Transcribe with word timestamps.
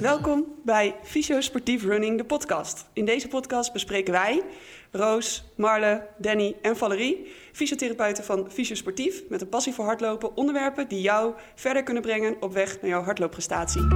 Welkom 0.00 0.44
bij 0.64 0.94
Fysio 1.02 1.40
Sportief 1.40 1.84
Running, 1.84 2.18
de 2.18 2.24
podcast. 2.24 2.86
In 2.92 3.04
deze 3.04 3.28
podcast 3.28 3.72
bespreken 3.72 4.12
wij, 4.12 4.42
Roos, 4.90 5.44
Marle, 5.56 6.06
Danny 6.16 6.56
en 6.62 6.76
Valerie, 6.76 7.32
fysiotherapeuten 7.52 8.24
van 8.24 8.50
Fysio 8.50 8.74
Sportief, 8.74 9.22
met 9.28 9.40
een 9.40 9.48
passie 9.48 9.72
voor 9.72 9.84
hardlopen, 9.84 10.36
onderwerpen 10.36 10.88
die 10.88 11.00
jou 11.00 11.34
verder 11.54 11.82
kunnen 11.82 12.02
brengen 12.02 12.36
op 12.40 12.52
weg 12.52 12.80
naar 12.80 12.90
jouw 12.90 13.02
hardloopprestatie. 13.02 13.86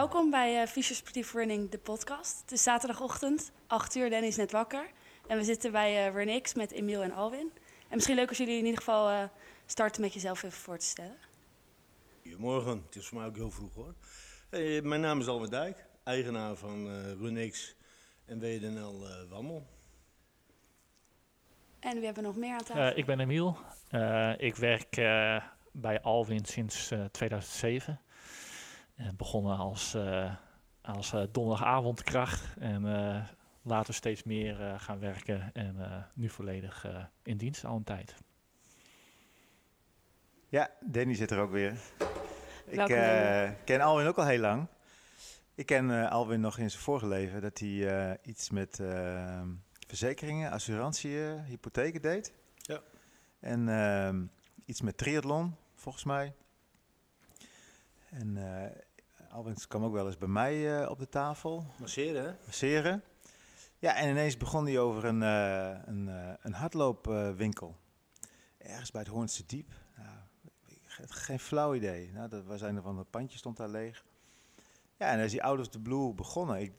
Welkom 0.00 0.30
bij 0.30 0.62
uh, 0.62 0.82
Sportief 0.82 1.32
Running, 1.32 1.70
de 1.70 1.78
podcast. 1.78 2.40
Het 2.40 2.52
is 2.52 2.62
zaterdagochtend, 2.62 3.52
8 3.66 3.94
uur, 3.94 4.10
Danny 4.10 4.26
is 4.26 4.36
net 4.36 4.52
wakker. 4.52 4.90
En 5.26 5.36
we 5.36 5.44
zitten 5.44 5.72
bij 5.72 6.08
uh, 6.08 6.14
Runix 6.14 6.54
met 6.54 6.70
Emiel 6.70 7.02
en 7.02 7.12
Alwin. 7.12 7.50
En 7.88 7.94
misschien 7.94 8.16
leuk 8.16 8.28
als 8.28 8.38
jullie 8.38 8.58
in 8.58 8.64
ieder 8.64 8.78
geval 8.78 9.10
eh, 9.10 9.24
starten 9.66 10.00
met 10.00 10.12
jezelf 10.12 10.42
even 10.42 10.58
voor 10.58 10.78
te 10.78 10.86
stellen. 10.86 11.16
Goedemorgen, 12.22 12.82
het 12.86 12.96
is 12.96 13.06
voor 13.06 13.18
mij 13.18 13.26
ook 13.26 13.36
heel 13.36 13.50
vroeg 13.50 13.74
hoor. 13.74 13.94
Hey, 14.50 14.82
mijn 14.82 15.00
naam 15.00 15.20
is 15.20 15.26
Alwin 15.26 15.50
Dijk, 15.50 15.86
eigenaar 16.04 16.56
van 16.56 16.88
eh 16.88 17.12
Runix 17.12 17.74
en 18.24 18.40
WNL 18.40 19.08
eh 19.08 19.30
Wammel. 19.30 19.66
En 21.80 21.98
we 21.98 22.04
hebben 22.04 22.22
nog 22.22 22.36
meer 22.36 22.52
aan 22.52 22.64
tafel. 22.64 22.82
Eh, 22.82 22.96
ik 22.96 23.06
ben 23.06 23.20
Emiel. 23.20 23.56
Eh, 23.88 24.32
ik 24.36 24.56
werk 24.56 24.96
eh, 24.96 25.44
bij 25.72 26.00
Alwin 26.00 26.44
sinds 26.44 26.90
eh, 26.90 27.04
2007. 27.04 28.00
Eh, 29.00 29.08
begonnen 29.16 29.56
als, 29.56 29.94
eh, 29.94 30.34
als 30.82 31.12
eh, 31.12 31.22
donderdagavondkracht 31.32 32.56
en 32.58 32.86
eh, 32.86 33.22
later 33.62 33.94
steeds 33.94 34.22
meer 34.22 34.60
eh, 34.60 34.80
gaan 34.80 34.98
werken 34.98 35.50
en 35.52 35.80
eh, 35.80 36.02
nu 36.14 36.28
volledig 36.28 36.84
eh, 36.84 37.04
in 37.22 37.36
dienst 37.36 37.64
al 37.64 37.76
een 37.76 37.84
tijd. 37.84 38.14
Ja, 40.48 40.70
Danny 40.80 41.14
zit 41.14 41.30
er 41.30 41.38
ook 41.38 41.50
weer. 41.50 41.72
Ik 42.66 42.76
Welkom, 42.76 42.96
eh, 42.96 43.50
ken 43.64 43.80
Alwin 43.80 44.06
ook 44.06 44.18
al 44.18 44.26
heel 44.26 44.40
lang. 44.40 44.66
Ik 45.54 45.66
ken 45.66 45.90
eh, 45.90 46.10
Alwin 46.10 46.40
nog 46.40 46.58
in 46.58 46.70
zijn 46.70 46.82
vorige 46.82 47.06
leven 47.06 47.40
dat 47.40 47.58
hij 47.58 48.08
eh, 48.10 48.18
iets 48.22 48.50
met 48.50 48.82
verzekeringen, 49.86 50.50
assurantie, 50.50 51.18
hypotheken 51.46 52.02
deed. 52.02 52.32
Ja. 52.56 52.80
En 53.38 53.68
ehm, 53.68 54.24
iets 54.64 54.80
met 54.80 54.98
triathlon, 54.98 55.56
volgens 55.74 56.04
mij. 56.04 56.34
En 58.10 58.36
Alwin 59.30 59.54
kwam 59.68 59.84
ook 59.84 59.92
wel 59.92 60.06
eens 60.06 60.18
bij 60.18 60.28
mij 60.28 60.80
eh, 60.82 60.90
op 60.90 60.98
de 60.98 61.08
tafel, 61.08 61.66
Masseren 61.78 62.24
hè? 62.24 62.34
masseren. 62.46 63.02
Ja, 63.78 63.94
en 63.96 64.08
ineens 64.10 64.36
begon 64.36 64.64
hij 64.66 64.78
over 64.78 65.04
een, 65.04 65.22
eh, 65.22 65.78
een, 65.84 66.08
eh, 66.08 66.32
een 66.40 66.52
hardloopwinkel. 66.52 67.76
Ergens 68.58 68.90
bij 68.90 69.00
het 69.00 69.10
Hoornse 69.10 69.46
Diep. 69.46 69.72
Nou, 69.96 70.08
ge- 70.84 71.08
geen 71.08 71.38
flauw 71.40 71.74
idee. 71.74 72.12
Nou, 72.12 72.28
dat, 72.28 72.58
zijn 72.58 72.76
er 72.76 72.82
van 72.82 72.98
het 72.98 73.10
pandje 73.10 73.38
stond 73.38 73.56
daar 73.56 73.68
leeg. 73.68 74.04
Ja, 74.96 75.06
en 75.10 75.16
dan 75.16 75.24
is 75.24 75.30
die 75.30 75.42
out 75.42 75.58
of 75.58 75.68
the 75.68 75.80
blue 75.80 76.14
begonnen. 76.14 76.60
Ik, 76.60 76.72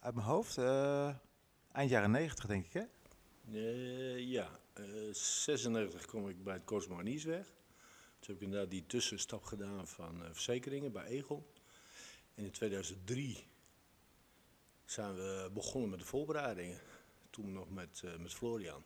uit 0.00 0.14
mijn 0.14 0.26
hoofd, 0.26 0.58
eind 1.72 1.90
jaren 1.90 2.10
negentig 2.10 2.46
denk 2.46 2.64
ik, 2.66 2.72
hè? 2.72 2.84
Ja, 4.16 4.48
eh 4.72 4.84
96 5.12 6.04
kom 6.06 6.28
ik 6.28 6.44
bij 6.44 6.54
het 6.54 6.64
Cosmo 6.64 6.96
weg. 7.02 7.46
Toen 8.18 8.34
heb 8.34 8.36
ik 8.36 8.40
inderdaad 8.42 8.70
die 8.70 8.86
tussenstap 8.86 9.44
gedaan 9.44 9.86
van 9.86 10.22
verzekeringen 10.32 10.92
bij 10.92 11.04
Egel. 11.04 11.52
En 12.34 12.44
in 12.44 12.50
2003 12.50 13.46
zijn 14.84 15.14
we 15.14 15.50
begonnen 15.52 15.90
met 15.90 15.98
de 15.98 16.04
voorbereidingen. 16.04 16.80
Toen 17.30 17.52
nog 17.52 17.70
met, 17.70 18.02
eh, 18.04 18.16
met 18.16 18.34
Florian. 18.34 18.84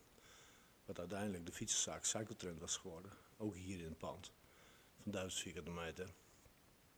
Wat 0.85 0.99
uiteindelijk 0.99 1.45
de 1.45 1.51
fietsenzaak 1.51 2.05
Cycletrend 2.05 2.59
was 2.59 2.77
geworden. 2.77 3.11
Ook 3.37 3.55
hier 3.55 3.79
in 3.79 3.89
het 3.89 3.97
pand. 3.97 4.31
Van 5.03 5.11
1000 5.11 5.41
vierkante 5.41 5.71
meter. 5.71 6.13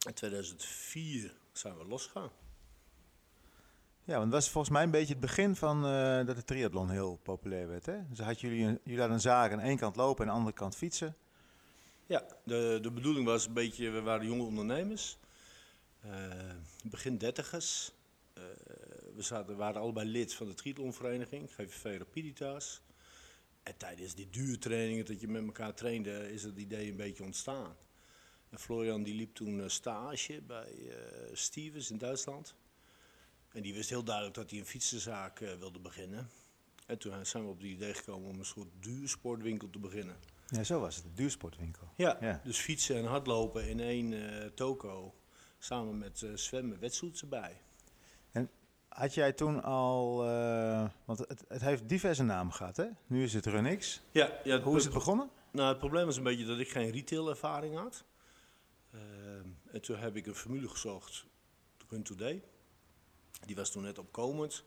In 0.06 0.14
2004 0.14 1.34
zijn 1.52 1.78
we 1.78 1.86
losgegaan. 1.86 2.32
Ja, 4.04 4.14
want 4.14 4.24
het 4.24 4.34
was 4.34 4.50
volgens 4.50 4.74
mij 4.74 4.84
een 4.84 4.92
beetje 4.92 5.14
het 5.14 5.22
begin 5.22 5.56
van 5.56 5.86
eh, 5.86 6.26
dat 6.26 6.36
de 6.36 6.44
triathlon 6.44 6.90
heel 6.90 7.20
populair 7.24 7.68
werd, 7.68 7.86
hè? 7.86 8.08
Dus 8.10 8.20
had 8.20 8.42
jullie, 8.42 8.66
een, 8.66 8.80
jullie 8.84 9.00
hadden 9.00 9.16
een 9.16 9.22
zaak 9.22 9.52
aan 9.52 9.60
één 9.60 9.78
kant 9.78 9.96
lopen 9.96 10.24
en 10.24 10.30
aan 10.30 10.36
de 10.36 10.40
andere 10.40 10.58
kant 10.58 10.76
fietsen. 10.76 11.16
Ja, 12.06 12.24
de, 12.44 12.80
de 12.82 12.92
bedoeling 12.92 13.26
was 13.26 13.46
een 13.48 13.54
beetje, 13.54 13.90
we 13.90 14.02
waren 14.02 14.26
jonge 14.26 14.44
ondernemers, 14.44 15.18
begin 16.84 17.18
dertigers. 17.18 17.92
Eh, 18.34 18.44
we 19.16 19.22
zaten, 19.22 19.56
waren 19.58 19.82
allebei 19.82 20.10
lid 20.10 20.34
van 20.34 20.48
de 20.48 20.54
triathlonvereniging, 20.54 21.50
GVV 21.54 21.98
Rapiditas. 21.98 22.82
En 23.64 23.78
tijdens 23.78 24.16
die 24.16 24.30
duurtrainingen, 24.30 25.06
dat 25.06 25.22
je 25.22 25.28
met 25.28 25.44
elkaar 25.46 25.74
trainde, 25.74 26.32
is 26.34 26.44
het 26.44 26.58
idee 26.58 26.90
een 26.90 26.96
beetje 26.96 27.24
ontstaan. 27.24 27.76
En 28.50 28.60
Florian 28.60 29.04
die 29.04 29.16
liep 29.16 29.36
toen 29.36 29.62
eh, 29.62 29.68
stage 29.68 30.42
bij 30.42 30.72
eh, 30.90 30.96
Stevens 31.34 31.92
in 31.92 31.98
Duitsland. 31.98 32.56
En 33.52 33.62
die 33.62 33.74
wist 33.74 33.90
heel 33.90 34.04
duidelijk 34.04 34.36
dat 34.36 34.50
hij 34.50 34.60
een 34.60 34.66
fietsenzaak 34.66 35.40
eh, 35.40 35.54
wilde 35.54 35.80
beginnen. 35.80 36.30
En 36.86 36.98
toen 36.98 37.26
zijn 37.26 37.44
we 37.44 37.50
op 37.50 37.58
het 37.58 37.68
idee 37.68 37.94
gekomen 37.94 38.30
om 38.30 38.40
een 38.40 38.46
soort 38.46 38.68
duursportwinkel 38.80 39.70
te 39.70 39.80
beginnen. 39.80 40.16
Ja, 40.48 40.64
zo 40.64 40.80
was 40.80 40.96
het, 40.96 41.04
de 41.04 41.14
duursportwinkel. 41.14 41.88
Ja, 41.96 42.18
Ja. 42.22 42.42
dus 42.44 42.58
fietsen 42.60 42.96
en 42.96 43.06
hardlopen 43.06 43.68
in 43.70 43.80
één 43.80 44.14
eh, 44.42 44.46
toko. 44.46 45.16
Samen 45.58 45.98
met 45.98 46.22
eh, 46.22 46.34
zwemmen, 46.34 46.80
wetsuits 46.80 47.22
erbij. 47.22 47.62
Had 48.88 49.14
jij 49.14 49.34
toen 49.34 49.64
al, 49.64 50.26
eh, 50.26 50.90
want 51.06 51.20
het, 51.20 51.44
het 51.48 51.62
heeft 51.62 51.90
diverse 51.90 52.24
namen 52.24 52.54
gehad, 52.54 52.78
hè? 52.78 52.86
Nu 53.08 53.24
is 53.24 53.34
het 53.34 53.46
Runix. 53.46 54.02
Ja, 54.12 54.40
ja 54.44 54.60
Hoe 54.62 54.78
is 54.78 54.84
het 54.84 54.94
begonnen? 54.94 55.30
Nou, 55.52 55.70
het 55.70 55.78
probleem 55.78 56.06
was 56.06 56.18
een 56.18 56.24
beetje 56.24 56.46
dat 56.46 56.60
ik 56.60 56.70
geen 56.70 56.92
retailervaring 56.92 57.76
had. 57.76 58.04
Ehm, 58.92 59.48
en 59.72 59.82
toen 59.82 59.98
heb 59.98 60.16
ik 60.16 60.26
een 60.28 60.36
formule 60.36 60.68
gezocht, 60.68 61.26
Run 61.90 62.04
Today. 62.04 62.44
Die 63.46 63.56
was 63.56 63.72
toen 63.72 63.84
net 63.84 63.98
opkomend. 63.98 64.64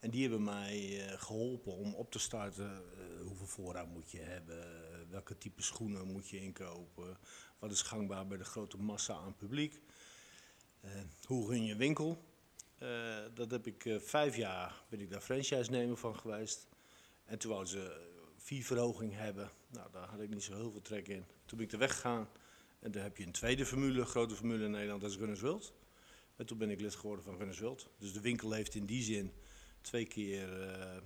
En 0.00 0.10
die 0.10 0.22
hebben 0.22 0.44
mij 0.44 1.06
eh, 1.06 1.20
geholpen 1.20 1.72
om 1.72 1.94
op 1.94 2.10
te 2.10 2.18
starten. 2.18 2.82
hoeveel 3.24 3.46
voorraad 3.46 3.88
moet 3.88 4.10
je 4.10 4.20
hebben? 4.20 4.82
welke 5.12 5.38
type 5.38 5.62
schoenen 5.62 6.06
moet 6.06 6.28
je 6.28 6.40
inkopen? 6.40 7.18
Wat 7.58 7.70
is 7.70 7.82
gangbaar 7.82 8.26
bij 8.26 8.38
de 8.38 8.44
grote 8.44 8.76
massa 8.76 9.14
aan 9.14 9.36
publiek? 9.36 9.80
Eh, 10.82 10.90
hoe 11.24 11.48
run 11.48 11.64
je 11.64 11.76
winkel? 11.76 12.24
Eh, 12.78 13.16
dat 13.34 13.50
heb 13.50 13.66
ik 13.66 13.84
eh, 13.84 13.98
vijf 13.98 14.36
jaar, 14.36 14.82
ben 14.88 15.00
ik 15.00 15.10
daar 15.10 15.20
franchise-nemer 15.20 15.96
van 15.96 16.16
geweest. 16.16 16.66
En 17.24 17.38
toen 17.38 17.50
wouden 17.50 17.72
ze 17.72 18.10
vier 18.36 18.64
verhoging 18.64 19.14
hebben. 19.14 19.50
Nou, 19.68 19.88
daar 19.92 20.08
had 20.08 20.20
ik 20.20 20.28
niet 20.28 20.42
zo 20.42 20.54
heel 20.54 20.70
veel 20.70 20.82
trek 20.82 21.08
in. 21.08 21.24
Toen 21.44 21.58
ben 21.58 21.66
ik 21.66 21.72
er 21.72 21.78
weggegaan. 21.78 22.28
En 22.78 22.90
dan 22.90 23.02
heb 23.02 23.16
je 23.16 23.26
een 23.26 23.32
tweede 23.32 23.66
formule, 23.66 24.04
grote 24.04 24.34
formule 24.34 24.64
in 24.64 24.70
Nederland, 24.70 25.00
dat 25.00 25.10
is 25.10 25.16
Gunners 25.16 25.40
Wild. 25.40 25.72
En 26.36 26.46
toen 26.46 26.58
ben 26.58 26.70
ik 26.70 26.80
lid 26.80 26.94
geworden 26.94 27.24
van 27.24 27.36
Gunners 27.36 27.58
Wild. 27.58 27.88
Dus 27.98 28.12
de 28.12 28.20
winkel 28.20 28.52
heeft 28.52 28.74
in 28.74 28.86
die 28.86 29.02
zin 29.02 29.32
twee 29.80 30.06
keer, 30.06 30.48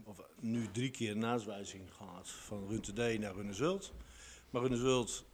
of 0.04 0.20
nu 0.40 0.70
drie 0.70 0.90
keer 0.90 1.10
een 1.10 1.18
naaswijzing 1.18 1.94
gehad. 1.94 2.28
Van 2.28 2.68
Run 2.68 2.80
Today 2.80 3.16
naar 3.16 3.34
Gunners 3.34 3.58
Wild. 3.58 3.92
Maar 4.50 4.60
Gunners 4.60 4.82
Wild, 4.82 5.24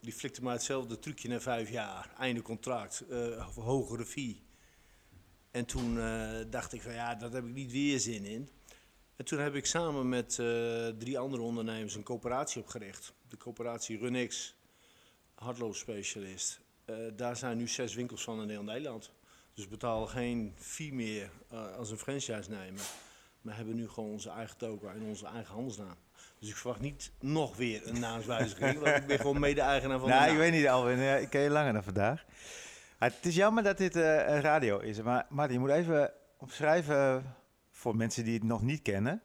die 0.00 0.12
flikte 0.12 0.42
maar 0.42 0.52
hetzelfde 0.52 0.98
trucje 0.98 1.28
na 1.28 1.40
vijf 1.40 1.70
jaar. 1.70 2.14
Einde 2.18 2.42
contract, 2.42 3.00
eh, 3.00 3.48
hogere 3.54 4.06
fee. 4.06 4.42
En 5.50 5.64
toen 5.64 5.98
eh, 6.00 6.38
dacht 6.50 6.72
ik 6.72 6.82
van 6.82 6.92
ja, 6.92 7.14
daar 7.14 7.30
heb 7.30 7.44
ik 7.44 7.54
niet 7.54 7.72
weer 7.72 8.00
zin 8.00 8.24
in. 8.24 8.48
En 9.16 9.24
toen 9.24 9.38
heb 9.38 9.54
ik 9.54 9.66
samen 9.66 10.08
met 10.08 10.38
eh, 10.38 10.88
drie 10.88 11.18
andere 11.18 11.42
ondernemers 11.42 11.94
een 11.94 12.02
coöperatie 12.02 12.62
opgericht. 12.62 13.12
De 13.28 13.36
coöperatie 13.36 13.98
Runix, 13.98 14.54
hardloopspecialist. 15.34 16.60
Daar 17.16 17.36
zijn 17.36 17.56
nu 17.56 17.68
zes 17.68 17.94
winkels 17.94 18.22
van 18.22 18.42
in 18.42 18.48
heel 18.48 18.62
Nederland. 18.62 19.12
Dus 19.54 19.68
betalen 19.68 20.08
geen 20.08 20.54
fee 20.56 20.92
meer 20.92 21.30
als 21.76 21.90
een 21.90 21.98
franchise-nemer. 21.98 22.82
Maar 23.40 23.56
hebben 23.56 23.74
nu 23.74 23.88
gewoon 23.88 24.10
onze 24.10 24.30
eigen 24.30 24.56
token 24.56 24.90
en 24.90 25.02
onze 25.02 25.26
eigen 25.26 25.54
handelsnaam. 25.54 25.96
Dus 26.40 26.48
ik 26.48 26.56
verwacht 26.56 26.80
niet 26.80 27.10
nog 27.20 27.56
weer 27.56 27.88
een 27.88 28.00
naamswijziging, 28.00 28.78
want 28.78 28.96
ik 28.96 29.06
ben 29.06 29.18
gewoon 29.18 29.40
mede-eigenaar 29.40 29.98
van 29.98 30.08
de 30.08 30.14
Nou, 30.14 30.30
ik 30.30 30.36
weet 30.36 30.52
niet, 30.52 30.68
Alwin. 30.68 31.20
Ik 31.20 31.30
ken 31.30 31.40
je 31.40 31.50
langer 31.50 31.72
dan 31.72 31.82
vandaag. 31.82 32.24
Ah, 32.98 33.08
het 33.08 33.26
is 33.26 33.34
jammer 33.34 33.62
dat 33.62 33.78
dit 33.78 33.96
eh, 33.96 34.16
een 34.16 34.40
radio 34.40 34.78
is. 34.78 35.02
Maar 35.02 35.26
Martin, 35.28 35.54
je 35.54 35.60
moet 35.60 35.70
even 35.70 36.12
opschrijven 36.38 37.34
voor 37.70 37.96
mensen 37.96 38.24
die 38.24 38.34
het 38.34 38.42
nog 38.42 38.62
niet 38.62 38.82
kennen. 38.82 39.22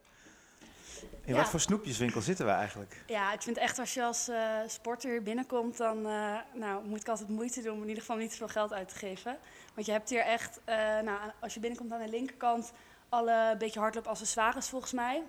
In 1.25 1.33
Ja. 1.33 1.39
wat 1.39 1.49
voor 1.49 1.59
snoepjeswinkel 1.59 2.21
zitten 2.21 2.45
we 2.45 2.51
eigenlijk? 2.51 3.03
Ja, 3.07 3.33
ik 3.33 3.41
vind 3.41 3.57
echt 3.57 3.79
als 3.79 3.93
je 3.93 4.03
als 4.03 4.27
eh, 4.27 4.57
sporter 4.67 5.11
hier 5.11 5.23
binnenkomt, 5.23 5.77
dan 5.77 6.05
eh, 6.05 6.35
nou, 6.53 6.85
moet 6.85 7.01
ik 7.01 7.07
altijd 7.07 7.29
moeite 7.29 7.61
doen 7.61 7.73
om 7.73 7.81
in 7.81 7.87
ieder 7.87 8.01
geval 8.01 8.17
niet 8.17 8.29
te 8.31 8.37
veel 8.37 8.47
geld 8.47 8.73
uit 8.73 8.89
te 8.89 8.95
geven. 8.95 9.37
Want 9.73 9.85
je 9.85 9.91
hebt 9.91 10.09
hier 10.09 10.19
echt, 10.21 10.59
eh, 10.65 10.75
nou, 10.77 11.19
als 11.39 11.53
je 11.53 11.59
binnenkomt 11.59 11.91
aan 11.91 12.01
de 12.01 12.09
linkerkant, 12.09 12.71
alle 13.09 13.55
beetje 13.57 13.79
hardloopaccessoires 13.79 14.67
volgens 14.69 14.91
mij. 14.91 15.23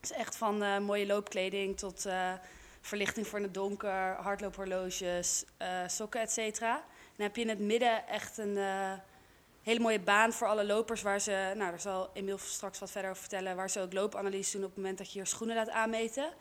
Dus 0.00 0.12
echt 0.12 0.36
van 0.36 0.62
eh, 0.62 0.78
mooie 0.78 1.06
loopkleding 1.06 1.78
tot 1.78 2.06
eh, 2.06 2.32
verlichting 2.80 3.26
voor 3.26 3.38
in 3.38 3.44
het 3.44 3.54
donker, 3.54 4.14
hardloophorloges, 4.14 5.44
eh, 5.56 5.68
sokken, 5.86 6.20
et 6.20 6.30
cetera. 6.30 6.72
Dan 7.16 7.26
heb 7.26 7.36
je 7.36 7.42
in 7.42 7.48
het 7.48 7.58
midden 7.58 8.06
echt 8.06 8.38
een, 8.38 8.58
hele 9.62 9.80
mooie 9.80 10.00
baan 10.00 10.32
voor 10.32 10.46
alle 10.46 10.66
lopers. 10.66 11.02
Waar 11.02 11.20
ze, 11.20 11.52
nou, 11.56 11.70
daar 11.70 11.80
zal 11.80 12.10
Emiel 12.12 12.38
straks 12.38 12.78
wat 12.78 12.90
verder 12.90 13.10
over 13.10 13.22
vertellen. 13.22 13.56
Waar 13.56 13.70
ze 13.70 13.80
ook 13.80 13.92
loopanalyse 13.92 14.52
doen 14.52 14.62
op 14.62 14.68
het 14.68 14.76
moment 14.76 14.98
dat 14.98 15.06
je 15.06 15.18
hier 15.18 15.26
schoenen 15.26 15.56
laat 15.56 15.70
aanmeten. 15.70 16.32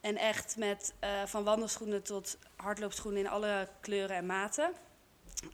En 0.00 0.16
echt 0.16 0.56
met 0.56 0.94
van 1.24 1.44
wandelschoenen 1.44 2.02
tot 2.02 2.38
hardloopschoenen 2.56 3.20
in 3.20 3.28
alle 3.28 3.68
kleuren 3.80 4.16
en 4.16 4.26
maten. 4.26 4.72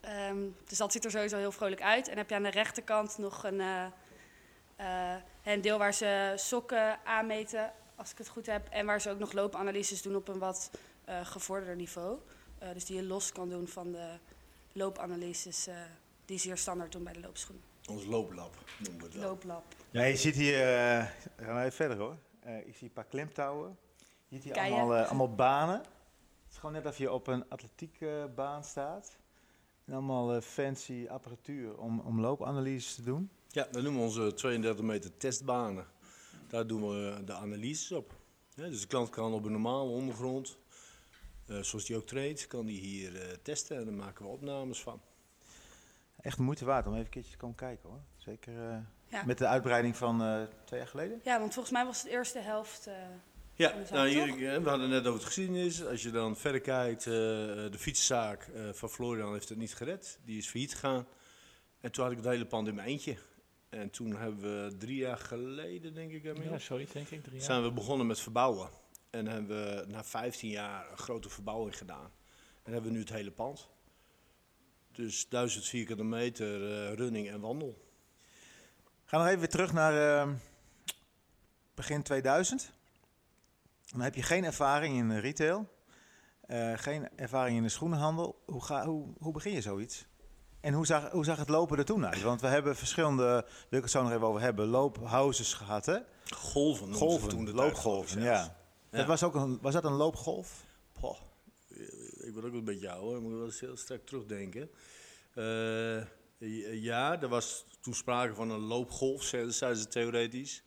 Ehm, 0.00 0.38
dus 0.64 0.78
dat 0.78 0.92
ziet 0.92 1.04
er 1.04 1.10
sowieso 1.10 1.36
heel 1.36 1.52
vrolijk 1.52 1.82
uit. 1.82 2.08
En 2.08 2.16
heb 2.16 2.28
je 2.28 2.34
aan 2.34 2.42
de 2.42 2.50
rechterkant 2.50 3.18
nog 3.18 3.44
een, 3.44 3.92
een 5.54 5.60
deel 5.60 5.78
waar 5.78 5.94
ze 5.94 6.32
sokken 6.36 6.98
aanmeten, 7.04 7.72
als 7.94 8.10
ik 8.10 8.18
het 8.18 8.28
goed 8.28 8.46
heb. 8.46 8.68
En 8.68 8.86
waar 8.86 9.00
ze 9.00 9.10
ook 9.10 9.18
nog 9.18 9.32
loopanalyses 9.32 10.02
doen 10.02 10.16
op 10.16 10.28
een 10.28 10.38
wat 10.38 10.70
eh, 11.04 11.26
gevorderder 11.26 11.76
niveau. 11.76 12.18
Eh, 12.58 12.72
dus 12.72 12.84
die 12.84 12.96
je 12.96 13.02
los 13.02 13.32
kan 13.32 13.48
doen 13.48 13.68
van 13.68 13.92
de 13.92 14.18
loopanalyses 14.72 15.66
eh, 15.66 15.74
die 16.24 16.38
ze 16.38 16.46
hier 16.46 16.56
standaard 16.56 16.92
doen 16.92 17.04
bij 17.04 17.12
de 17.12 17.20
loopschoenen. 17.20 17.64
Ons 17.88 18.04
looplab 18.04 18.54
noemen 18.78 19.00
we 19.00 19.06
het 19.06 19.14
wel. 19.14 19.28
Looplab. 19.28 19.64
Ja, 19.90 20.02
je 20.04 20.16
ziet 20.16 20.34
hier, 20.34 20.58
gaan 21.36 21.54
we 21.54 21.60
even 21.60 21.72
verder 21.72 21.96
hoor. 21.96 22.16
Eh, 22.40 22.66
ik 22.66 22.76
zie 22.76 22.86
een 22.86 22.92
paar 22.92 23.04
klemtouwen. 23.04 23.78
Je 24.28 24.34
ziet 24.34 24.44
hier 24.44 24.52
Keien. 24.52 24.72
allemaal, 24.72 25.04
allemaal 25.04 25.34
banen. 25.34 25.78
Het 25.78 26.50
is 26.50 26.56
gewoon 26.56 26.74
net 26.74 26.84
alsof 26.84 26.98
je 26.98 27.12
op 27.12 27.26
een 27.26 27.48
atletiekbaan 27.48 28.64
staat. 28.64 29.16
En 29.84 29.92
allemaal 29.92 30.40
fancy 30.40 31.06
apparatuur 31.08 31.78
om, 31.78 32.00
om 32.00 32.20
loopanalyses 32.20 32.94
te 32.94 33.02
doen. 33.02 33.30
Ja, 33.56 33.68
dat 33.70 33.82
noemen 33.82 34.00
we 34.00 34.06
onze 34.06 34.34
32 34.34 34.84
meter 34.84 35.16
testbanen. 35.16 35.86
Daar 36.48 36.66
doen 36.66 36.88
we 36.88 37.24
de 37.24 37.32
analyses 37.32 37.92
op. 37.92 38.14
Ja, 38.54 38.68
dus 38.68 38.80
de 38.80 38.86
klant 38.86 39.10
kan 39.10 39.32
op 39.32 39.44
een 39.44 39.52
normale 39.52 39.90
ondergrond, 39.90 40.58
eh, 41.46 41.60
zoals 41.62 41.84
die 41.84 41.96
ook 41.96 42.06
traint, 42.06 42.46
kan 42.46 42.66
die 42.66 42.80
hier 42.80 43.20
eh, 43.20 43.28
testen 43.42 43.76
en 43.76 43.84
daar 43.84 43.94
maken 43.94 44.24
we 44.24 44.30
opnames 44.30 44.82
van. 44.82 45.00
Echt 46.20 46.36
de 46.36 46.42
moeite 46.42 46.64
waard 46.64 46.86
om 46.86 46.92
even 46.92 47.04
een 47.04 47.10
keertje 47.10 47.30
te 47.30 47.36
komen 47.36 47.56
kijken 47.56 47.88
hoor. 47.88 48.00
Zeker 48.16 48.52
eh, 48.70 48.76
Ja. 49.08 49.24
met 49.24 49.38
de 49.38 49.46
uitbreiding 49.46 49.96
van 49.96 50.22
eh, 50.22 50.42
twee 50.64 50.78
jaar 50.80 50.88
geleden. 50.88 51.20
ja, 51.24 51.38
want 51.38 51.52
volgens 51.52 51.74
mij 51.74 51.84
was 51.84 51.96
het 52.02 52.06
de 52.10 52.16
eerste 52.16 52.38
helft. 52.38 52.86
eh, 52.86 52.94
Ja, 53.54 53.70
Van 53.70 53.78
de 53.80 53.86
zaak, 53.86 53.94
nou, 53.96 54.08
hier, 54.08 54.54
eh, 54.54 54.62
we 54.62 54.68
hadden 54.68 54.88
net 54.88 55.00
over 55.00 55.14
het 55.14 55.24
geschiedenis. 55.24 55.84
Als 55.84 56.02
je 56.02 56.10
dan 56.10 56.36
verder 56.36 56.60
kijkt, 56.60 57.06
eh, 57.06 57.12
de 57.12 57.78
fietszaak 57.78 58.42
eh, 58.54 58.62
van 58.72 58.88
Florian 58.90 59.32
heeft 59.32 59.48
het 59.48 59.58
niet 59.58 59.74
gered. 59.74 60.18
Die 60.24 60.38
is 60.38 60.48
failliet 60.48 60.72
gegaan. 60.74 61.06
En 61.80 61.92
toen 61.92 62.02
had 62.04 62.12
ik 62.12 62.18
het 62.18 62.26
hele 62.26 62.46
pand 62.46 62.68
in 62.68 62.74
mijn 62.74 62.88
eentje. 62.88 63.16
En 63.76 63.90
toen 63.90 64.16
hebben 64.16 64.64
we 64.64 64.76
drie 64.76 64.96
jaar 64.96 65.18
geleden, 65.18 65.94
denk 65.94 66.12
ik, 66.12 66.22
Ja, 66.22 66.58
zoiets 66.58 66.92
denk 66.92 67.08
ik. 67.08 67.22
Drie 67.22 67.36
jaar. 67.36 67.44
zijn 67.44 67.62
we 67.62 67.72
begonnen 67.72 68.06
met 68.06 68.20
verbouwen. 68.20 68.68
En 69.10 69.26
hebben 69.26 69.56
we 69.56 69.84
na 69.88 70.04
15 70.04 70.50
jaar 70.50 70.90
een 70.90 70.96
grote 70.96 71.28
verbouwing 71.28 71.78
gedaan. 71.78 72.10
En 72.62 72.72
hebben 72.72 72.90
we 72.90 72.96
nu 72.96 73.02
het 73.02 73.12
hele 73.12 73.30
pand. 73.30 73.68
Dus 74.92 75.28
1000 75.28 75.64
vierkante 75.64 76.04
meter 76.04 76.72
eh, 76.72 76.94
running 76.94 77.28
en 77.28 77.40
wandel. 77.40 77.88
Ga 79.04 79.18
nog 79.18 79.26
even 79.26 79.38
weer 79.38 79.48
terug 79.48 79.72
naar 79.72 80.20
eh, 80.22 80.32
begin 81.74 82.02
2000. 82.02 82.72
Dan 83.90 84.00
heb 84.00 84.14
je 84.14 84.22
geen 84.22 84.44
ervaring 84.44 84.96
in 84.96 85.18
retail, 85.18 85.68
eh, 86.40 86.72
geen 86.76 87.08
ervaring 87.16 87.56
in 87.56 87.62
de 87.62 87.68
schoenenhandel. 87.68 88.42
Hoe, 88.46 88.64
ga, 88.64 88.86
hoe, 88.86 89.14
hoe 89.18 89.32
begin 89.32 89.52
je 89.52 89.60
zoiets? 89.60 90.06
En 90.60 90.72
hoe 90.72 90.86
zag, 90.86 91.10
hoe 91.10 91.24
zag 91.24 91.38
het 91.38 91.48
lopen 91.48 91.78
er 91.78 91.84
toen 91.84 92.06
uit? 92.06 92.22
Want 92.22 92.40
we 92.40 92.46
hebben 92.46 92.76
verschillende, 92.76 93.46
wil 93.68 93.78
ik 93.78 93.84
het 93.84 93.90
zo 93.90 94.02
nog 94.02 94.12
even 94.12 94.26
over 94.26 94.40
hebben, 94.40 94.66
loophouses 94.66 95.54
gehad, 95.54 95.86
hè? 95.86 95.98
Golven, 96.24 96.94
Golven, 96.94 97.28
toen 97.28 97.44
de 97.44 97.52
tijd, 97.52 97.64
loopgolven, 97.64 98.18
ik 98.18 98.24
ja. 98.24 98.56
Dat 98.90 99.06
was, 99.06 99.22
ook 99.22 99.34
een, 99.34 99.58
was 99.60 99.72
dat 99.72 99.84
een 99.84 99.92
loopgolf? 99.92 100.64
Poh, 101.00 101.18
ik 102.20 102.34
ben 102.34 102.44
ook 102.44 102.52
een 102.52 102.64
beetje 102.64 102.90
ouder, 102.90 103.16
ik 103.16 103.22
moet 103.22 103.32
wel 103.32 103.44
eens 103.44 103.60
heel 103.60 103.76
sterk 103.76 104.06
terugdenken. 104.06 104.70
Eh, 105.34 106.02
ja, 106.82 107.20
er 107.22 107.28
was 107.28 107.64
toen 107.80 107.94
sprake 107.94 108.34
van 108.34 108.50
een 108.50 108.60
loopgolf, 108.60 109.22
zeiden 109.22 109.76
ze 109.76 109.88
theoretisch. 109.88 110.62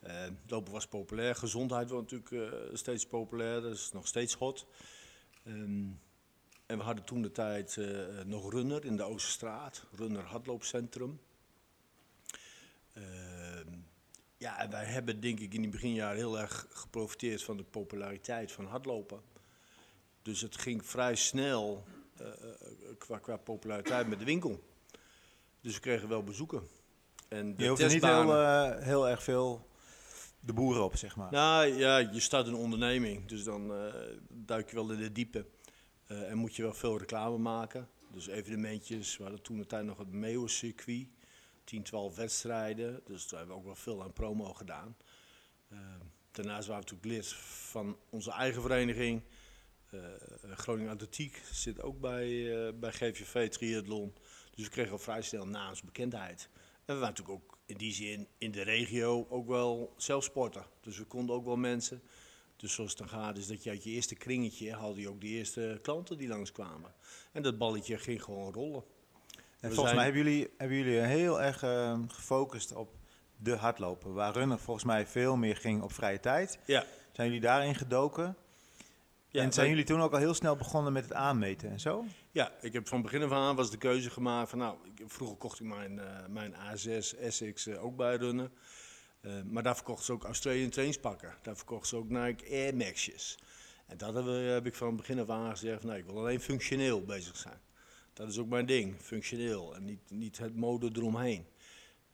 Eh, 0.00 0.26
lopen 0.46 0.72
was 0.72 0.86
populair, 0.86 1.34
gezondheid 1.34 1.90
was 1.90 2.00
natuurlijk 2.00 2.30
eh, 2.30 2.60
steeds 2.72 3.06
populair, 3.06 3.60
dat 3.60 3.72
is 3.72 3.92
nog 3.92 4.06
steeds 4.06 4.34
hot. 4.34 4.66
Ehm, 5.44 5.84
en 6.66 6.78
we 6.78 6.84
hadden 6.84 7.04
toen 7.04 7.22
de 7.22 7.32
tijd 7.32 7.76
eh, 7.76 7.88
nog 8.24 8.52
Runner 8.52 8.84
in 8.84 8.96
de 8.96 9.02
Oosterstraat, 9.02 9.84
Runner 9.96 10.24
Hardloopcentrum. 10.24 11.20
Ehm, 12.92 13.68
ja, 14.36 14.60
en 14.60 14.70
wij 14.70 14.84
hebben 14.84 15.20
denk 15.20 15.40
ik 15.40 15.54
in 15.54 15.60
die 15.60 15.70
beginjaren 15.70 16.16
heel 16.16 16.38
erg 16.38 16.66
geprofiteerd 16.70 17.42
van 17.42 17.56
de 17.56 17.64
populariteit 17.64 18.52
van 18.52 18.66
hardlopen. 18.66 19.20
Dus 20.22 20.40
het 20.40 20.56
ging 20.56 20.86
vrij 20.86 21.14
snel 21.14 21.84
eh, 22.16 22.26
eh, 22.26 22.34
qua, 22.98 23.18
qua 23.18 23.36
populariteit 23.36 24.08
met 24.08 24.18
de 24.18 24.24
winkel. 24.24 24.62
Dus 25.60 25.74
we 25.74 25.80
kregen 25.80 26.08
wel 26.08 26.22
bezoeken. 26.22 26.68
En 27.28 27.56
de 27.56 27.62
Je 27.62 27.68
hoeft 27.68 27.82
er 27.82 27.92
niet 27.92 28.04
heel, 28.04 28.78
heel 28.78 29.08
erg 29.08 29.22
veel 29.22 29.66
de 30.40 30.52
boeren 30.52 30.84
op, 30.84 30.96
zeg 30.96 31.16
maar. 31.16 31.32
nou 31.32 31.66
ja, 31.66 31.96
je 31.98 32.20
start 32.20 32.46
een 32.46 32.54
onderneming, 32.54 33.26
dus 33.26 33.44
dan 33.44 33.72
duik 34.28 34.70
je 34.70 34.76
wel 34.76 34.90
in 34.90 34.98
de 34.98 35.12
diepe. 35.12 35.46
Eh, 36.06 36.30
en 36.30 36.38
moet 36.38 36.56
je 36.56 36.62
wel 36.62 36.74
veel 36.74 36.98
reclame 36.98 37.38
maken. 37.38 37.88
Dus 38.10 38.26
evenementjes, 38.26 39.16
we 39.16 39.22
hadden 39.22 39.42
toen 39.42 39.56
de 39.56 39.66
tijd 39.66 39.84
nog 39.84 39.98
het 39.98 40.12
Meeuwen-circuit. 40.12 41.08
10, 41.64 41.82
12 41.82 42.16
wedstrijden, 42.16 43.00
dus 43.04 43.28
daar 43.28 43.38
hebben 43.38 43.56
we 43.56 43.62
ook 43.62 43.66
wel 43.66 43.82
veel 43.82 44.02
aan 44.02 44.12
promo 44.12 44.54
gedaan. 44.54 44.96
Eh, 45.68 45.78
daarnaast 46.30 46.68
waren 46.68 46.84
we 46.84 46.90
natuurlijk 46.90 47.04
lid 47.04 47.32
van 47.32 47.98
onze 48.10 48.30
eigen 48.30 48.62
vereniging. 48.62 49.22
Eh, 49.90 50.00
Groningen 50.52 50.92
Atletiek 50.92 51.42
zit 51.52 51.82
ook 51.82 52.00
bij, 52.00 52.56
eh, 52.66 52.72
bij 52.74 52.92
GVV 52.92 53.48
Triathlon. 53.48 54.14
Dus 54.54 54.64
we 54.64 54.70
kregen 54.70 54.92
al 54.92 54.98
vrij 54.98 55.22
snel 55.22 55.46
naamsbekendheid. 55.46 56.48
En 56.84 56.94
we 56.94 57.00
waren 57.00 57.14
natuurlijk 57.14 57.44
ook 57.44 57.58
in 57.66 57.76
die 57.76 57.92
zin 57.92 58.28
in 58.38 58.50
de 58.50 58.62
regio 58.62 59.26
ook 59.28 59.46
wel 59.46 59.94
zelf 59.96 60.24
sporten. 60.24 60.66
Dus 60.80 60.98
we 60.98 61.04
konden 61.04 61.36
ook 61.36 61.44
wel 61.44 61.56
mensen. 61.56 62.02
Dus 62.56 62.74
zoals 62.74 62.90
het 62.90 62.98
dan 62.98 63.08
gaat, 63.08 63.38
is 63.38 63.46
dat 63.46 63.62
je 63.62 63.70
uit 63.70 63.84
je 63.84 63.90
eerste 63.90 64.14
kringetje 64.14 64.74
haalde 64.74 65.00
je 65.00 65.08
ook 65.08 65.20
de 65.20 65.26
eerste 65.26 65.78
klanten 65.82 66.18
die 66.18 66.28
langskwamen. 66.28 66.94
En 67.32 67.42
dat 67.42 67.58
balletje 67.58 67.98
ging 67.98 68.22
gewoon 68.22 68.52
rollen. 68.52 68.84
En 69.60 69.68
We 69.68 69.74
volgens 69.74 69.94
mij 69.94 70.04
hebben 70.04 70.22
jullie, 70.22 70.48
hebben 70.56 70.76
jullie 70.76 70.98
heel 70.98 71.42
erg 71.42 71.62
eh, 71.62 71.98
gefocust 72.08 72.74
op 72.74 72.94
de 73.36 73.56
hardlopen. 73.56 74.12
Waar 74.12 74.32
runner 74.32 74.58
volgens 74.58 74.86
mij 74.86 75.06
veel 75.06 75.36
meer 75.36 75.56
ging 75.56 75.82
op 75.82 75.92
vrije 75.92 76.20
tijd. 76.20 76.58
Ja. 76.64 76.84
Zijn 77.12 77.26
jullie 77.26 77.42
daarin 77.42 77.74
gedoken? 77.74 78.36
Ja, 79.28 79.42
en 79.42 79.52
zijn 79.52 79.68
jullie 79.68 79.84
toen 79.84 80.00
ook 80.00 80.12
al 80.12 80.18
heel 80.18 80.34
snel 80.34 80.56
begonnen 80.56 80.92
met 80.92 81.04
het 81.04 81.12
aanmeten 81.12 81.70
en 81.70 81.80
zo? 81.80 82.04
Ja, 82.30 82.52
ik 82.60 82.72
heb 82.72 82.88
van 82.88 83.02
begin 83.02 83.22
af 83.22 83.30
aan 83.30 83.56
was 83.56 83.70
de 83.70 83.76
keuze 83.76 84.10
gemaakt 84.10 84.50
van 84.50 84.58
nou, 84.58 84.76
ik, 84.84 85.04
vroeger 85.06 85.36
kocht 85.36 85.60
ik 85.60 85.66
mijn, 85.66 85.98
eh, 85.98 86.26
mijn 86.28 86.54
A6 86.54 87.18
Essex 87.20 87.66
eh, 87.66 87.84
ook 87.84 87.96
bij 87.96 88.16
Runnen. 88.16 88.52
Eh, 89.26 89.32
maar 89.44 89.62
daar 89.62 89.74
verkochten 89.74 90.04
ze 90.04 90.12
ook 90.12 90.24
Australian 90.24 90.70
trainingspakken. 90.70 91.34
Daar 91.42 91.56
verkochten 91.56 91.88
ze 91.88 91.96
ook 91.96 92.08
Nike 92.08 92.50
Air 92.50 92.76
Maxjes. 92.76 93.38
En 93.86 93.96
dat 93.96 94.14
heb, 94.14 94.24
heb 94.26 94.66
ik 94.66 94.74
van 94.74 94.96
begin 94.96 95.18
af 95.20 95.28
aan 95.28 95.50
gezegd, 95.50 95.84
nou, 95.84 95.98
ik 95.98 96.04
wil 96.04 96.18
alleen 96.18 96.40
functioneel 96.40 97.04
bezig 97.04 97.36
zijn. 97.36 97.60
Dat 98.12 98.28
is 98.28 98.38
ook 98.38 98.48
mijn 98.48 98.66
ding, 98.66 99.00
functioneel 99.00 99.74
en 99.74 99.84
niet, 99.84 100.10
niet 100.10 100.38
het 100.38 100.56
mode 100.56 100.90
eromheen. 100.92 101.46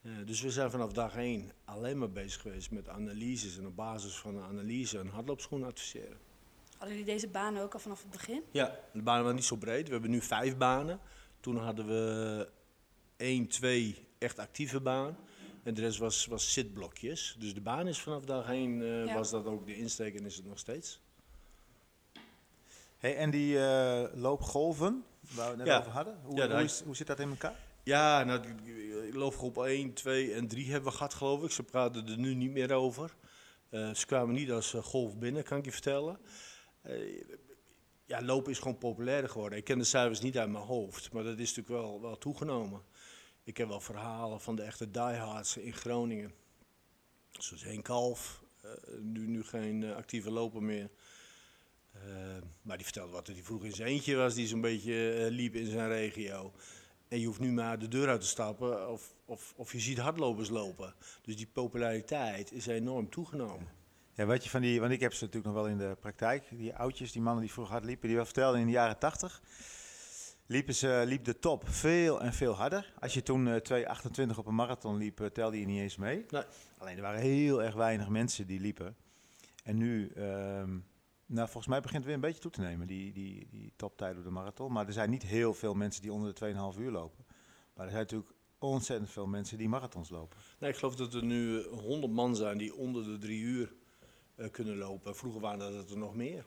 Eh, 0.03 0.13
dus 0.25 0.41
we 0.41 0.51
zijn 0.51 0.71
vanaf 0.71 0.93
dag 0.93 1.17
één 1.17 1.53
alleen 1.65 1.99
maar 1.99 2.11
bezig 2.11 2.41
geweest 2.41 2.71
met 2.71 2.89
analyses 2.89 3.59
en 3.59 3.67
op 3.67 3.77
basis 3.77 4.15
van 4.15 4.37
een 4.37 4.43
analyse 4.43 4.99
een 4.99 5.09
hardloopschoen 5.09 5.65
adviseren. 5.65 6.19
Hadden 6.71 6.99
jullie 6.99 7.13
deze 7.13 7.29
baan 7.29 7.59
ook 7.59 7.73
al 7.73 7.81
vanaf 7.81 8.03
het 8.03 8.11
begin? 8.11 8.43
Ja, 8.51 8.79
de 8.93 9.03
banen 9.03 9.23
waren 9.23 9.37
niet 9.37 9.45
zo 9.45 9.57
breed. 9.57 9.87
We 9.87 9.93
hebben 9.93 10.11
nu 10.11 10.21
vijf 10.21 10.57
banen. 10.57 11.01
Toen 11.41 11.57
hadden 11.57 11.87
we 11.87 12.49
één, 13.17 13.47
twee 13.49 14.09
echt 14.19 14.39
actieve 14.39 14.81
baan. 14.81 15.17
En 15.63 15.75
de 15.75 15.81
rest 15.81 15.99
was, 15.99 16.27
was 16.27 16.53
zitblokjes. 16.53 17.37
Dus 17.39 17.55
de 17.55 17.61
baan 17.61 17.87
is 17.89 17.99
vanaf 18.01 18.25
dag 18.25 18.49
één, 18.49 18.83
eh, 18.83 19.05
Ja. 19.07 19.15
was 19.15 19.31
dat 19.31 19.47
ook 19.47 19.67
de 19.67 19.77
insteek 19.77 20.15
en 20.15 20.25
is 20.27 20.37
het 20.37 20.47
nog 20.47 20.59
steeds. 20.59 21.01
Hey, 22.99 23.17
en 23.17 23.31
die 23.31 23.59
eh, 23.65 24.05
loopgolven, 24.15 25.05
waar 25.21 25.45
we 25.45 25.49
het 25.49 25.57
net 25.59 25.67
Ja. 25.67 25.79
over 25.79 25.91
hadden, 25.93 26.19
hoe, 26.23 26.37
Ja, 26.37 26.49
hoe, 26.51 26.63
is, 26.63 26.81
hoe 26.81 26.97
zit 26.97 27.07
dat 27.07 27.21
in 27.21 27.29
elkaar? 27.31 27.57
Ja, 27.83 28.25
nou, 28.25 28.41
die 28.65 29.13
loopgroep 29.15 29.57
1, 29.59 29.93
2 29.93 30.33
en 30.35 30.49
3 30.49 30.71
hebben 30.71 30.91
we 30.91 30.97
gehad, 30.97 31.15
geloof 31.15 31.43
ik. 31.43 31.51
Ze 31.51 31.63
praten 31.63 32.09
er 32.09 32.19
nu 32.19 32.35
niet 32.35 32.51
meer 32.51 32.73
over. 32.73 33.15
Eh, 33.69 33.95
ze 33.95 34.07
kwamen 34.07 34.35
niet 34.35 34.51
als 34.51 34.75
eh, 34.75 34.83
golf 34.83 35.19
binnen, 35.19 35.43
kan 35.45 35.59
ik 35.59 35.65
je 35.65 35.73
vertellen. 35.73 36.19
Eh, 36.83 37.23
ja, 38.05 38.23
lopen 38.23 38.51
is 38.51 38.59
gewoon 38.59 38.79
populairder 38.79 39.31
geworden. 39.31 39.59
Ik 39.59 39.65
ken 39.65 39.79
de 39.79 39.85
cijfers 39.85 40.21
niet 40.21 40.39
uit 40.39 40.51
mijn 40.51 40.65
hoofd, 40.65 41.13
maar 41.13 41.23
dat 41.25 41.39
is 41.39 41.55
natuurlijk 41.55 41.83
wel, 41.85 42.01
wel 42.01 42.19
toegenomen. 42.19 42.83
Ik 43.45 43.57
heb 43.57 43.69
wel 43.69 43.81
verhalen 43.81 44.41
van 44.41 44.57
de 44.57 44.63
echte 44.63 44.91
diehards 44.91 45.57
in 45.57 45.73
Groningen. 45.73 46.33
Zoals 47.31 47.65
Henk 47.65 47.85
Kalf, 47.85 48.43
eh, 48.63 48.71
nu, 49.01 49.27
nu 49.27 49.45
geen 49.45 49.83
eh, 49.83 49.97
actieve 49.97 50.31
loper 50.31 50.63
meer. 50.63 50.91
Eh, 51.93 52.01
maar 52.63 52.77
die 52.77 52.85
vertelde 52.85 53.13
wat 53.13 53.27
hij 53.27 53.43
vroeger 53.43 53.67
in 53.67 53.75
zijn 53.75 53.89
eentje 53.89 54.17
was, 54.17 54.35
die 54.35 54.47
zo'n 54.47 54.61
beetje 54.61 55.27
liep 55.31 55.55
in 55.55 55.67
zijn 55.67 55.89
regio. 55.89 56.53
En 57.09 57.21
je 57.21 57.27
hoeft 57.27 57.41
nu 57.41 57.53
maar 57.53 57.79
de 57.79 57.89
deur 57.89 58.09
uit 58.09 58.21
te 58.21 58.27
stappen 58.27 58.91
of, 58.91 59.15
of, 59.25 59.53
of 59.57 59.73
je 59.73 59.81
ziet 59.81 59.99
hardlopers 59.99 60.49
lopen. 60.49 60.95
Dus 61.23 61.37
die 61.37 61.49
populariteit 61.53 62.53
is 62.53 62.67
enorm 62.67 63.11
toegenomen. 63.11 63.69
Ja, 64.15 64.25
wat 64.25 64.45
je 64.45 64.51
van 64.51 64.61
die, 64.61 64.81
want 64.81 64.93
ik 64.93 65.01
heb 65.01 65.13
ze 65.13 65.25
natuurlijk 65.25 65.55
nog 65.55 65.63
wel 65.63 65.73
in 65.73 65.79
de 65.79 65.97
praktijk, 66.01 66.49
die 66.51 66.75
oudjes, 66.75 67.13
die 67.13 67.23
mannen 67.23 67.43
die 67.43 67.53
vroeger 67.53 67.73
hard 67.73 67.85
liepen, 67.85 68.07
die 68.07 68.17
wel 68.17 68.25
vertelden 68.25 68.61
in 68.61 68.67
de 68.67 68.73
jaren 68.73 68.99
tachtig. 68.99 69.43
Liepen 70.53 70.75
ze, 70.75 71.03
liep 71.07 71.25
de 71.25 71.39
top 71.39 71.69
veel 71.69 72.21
en 72.21 72.33
veel 72.33 72.53
harder. 72.53 72.93
Als 73.01 73.15
je 73.15 73.23
toen 73.23 73.49
eh 73.49 73.87
2,28 74.31 74.37
op 74.37 74.47
een 74.47 74.55
marathon 74.55 74.97
liep, 74.97 75.21
eh, 75.21 75.27
telde 75.27 75.61
je 75.61 75.67
niet 75.67 75.81
eens 75.81 75.97
mee. 75.97 76.25
Nee. 76.29 76.43
Alleen 76.79 76.97
er 76.97 77.03
waren 77.03 77.21
heel 77.21 77.63
erg 77.63 77.75
weinig 77.75 78.09
mensen 78.09 78.47
die 78.47 78.61
liepen. 78.61 78.97
En 79.65 79.77
nu, 79.77 80.09
ehm, 80.09 80.79
nou 81.27 81.49
volgens 81.49 81.67
mij 81.67 81.81
begint 81.81 81.97
het 81.97 82.05
weer 82.05 82.15
een 82.15 82.21
beetje 82.21 82.41
toe 82.41 82.51
te 82.51 82.61
nemen, 82.61 82.87
die, 82.87 83.13
die, 83.13 83.49
die 83.51 83.73
toptijd 83.77 84.17
op 84.17 84.25
de 84.25 84.31
marathon. 84.31 84.73
Maar 84.73 84.87
er 84.87 84.93
zijn 84.93 85.11
niet 85.11 85.23
heel 85.23 85.55
veel 85.55 85.75
mensen 85.75 86.03
die 86.03 86.13
onder 86.13 86.35
de 86.35 86.55
2,5 86.75 86.79
uur 86.79 86.91
lopen. 86.91 87.25
Maar 87.75 87.85
er 87.85 87.91
zijn 87.91 88.03
natuurlijk 88.03 88.33
ontzettend 88.59 89.11
veel 89.11 89.27
mensen 89.27 89.59
die 89.59 89.69
marathons 89.69 90.11
lopen. 90.11 90.39
Nee, 90.59 90.71
ik 90.71 90.77
geloof 90.77 90.97
dat 90.97 91.15
er 91.15 91.25
nu 91.25 91.61
eh, 91.61 91.67
100 91.67 92.13
man 92.13 92.37
zijn 92.37 92.59
die 92.59 92.75
onder 92.75 93.05
de 93.05 93.19
drie 93.19 93.41
uur 93.41 93.75
eh, 94.35 94.51
kunnen 94.51 94.77
lopen. 94.77 95.17
Vroeger 95.17 95.41
waren 95.41 95.73
dat 95.73 95.91
er 95.91 95.99
nog 95.99 96.15
meer. 96.15 96.45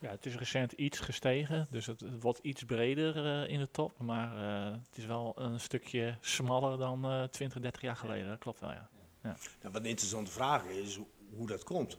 Ja, 0.00 0.10
het 0.10 0.26
is 0.26 0.34
recent 0.34 0.72
iets 0.72 0.98
gestegen, 0.98 1.66
dus 1.70 1.86
het, 1.86 2.00
het 2.00 2.22
wordt 2.22 2.38
iets 2.38 2.64
breder 2.64 3.26
eh, 3.26 3.52
in 3.52 3.58
de 3.58 3.70
top. 3.70 3.98
Maar 3.98 4.36
eh, 4.36 4.72
het 4.88 4.98
is 4.98 5.04
wel 5.04 5.32
een 5.36 5.60
stukje 5.60 6.16
smaller 6.20 6.78
dan 6.78 7.04
eh 7.04 7.22
20, 7.22 7.60
30 7.60 7.82
jaar 7.82 7.96
geleden. 7.96 8.28
Dat 8.28 8.38
klopt 8.38 8.60
wel, 8.60 8.70
ja. 8.70 8.88
Nou, 9.22 9.36
wat 9.62 9.76
een 9.76 9.84
interessante 9.84 10.30
vraag 10.30 10.64
is 10.64 10.96
hoe, 10.96 11.06
hoe 11.30 11.46
dat 11.46 11.64
komt. 11.64 11.98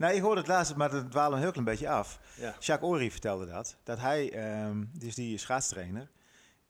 Nou, 0.00 0.14
ik 0.14 0.22
hoorde 0.22 0.40
het 0.40 0.48
laatst, 0.48 0.76
maar 0.76 0.90
dat 0.90 1.10
dwalen 1.10 1.30
we 1.30 1.36
een 1.36 1.42
heel 1.42 1.50
klein 1.50 1.66
beetje 1.66 1.88
af. 1.88 2.20
Ja. 2.36 2.56
Jacques 2.58 2.90
Ory 2.90 3.10
vertelde 3.10 3.46
dat. 3.46 3.76
Dat 3.82 3.98
hij, 3.98 4.32
ehm 4.32 4.84
dus 4.92 5.14
die 5.14 5.38
schaatstrainer, 5.38 6.10